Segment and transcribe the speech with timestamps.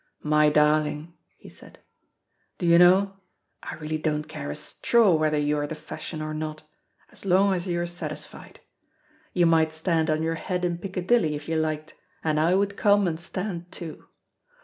[0.23, 1.77] "My darling," he said,
[2.57, 3.17] "do you know,
[3.61, 6.63] I really don't care a straw whether you are the fashion or not,
[7.11, 8.61] as long as you are satisfied.
[9.33, 11.93] You might stand on your head in Piccadilly if you liked,
[12.23, 14.05] and I would come and stand too.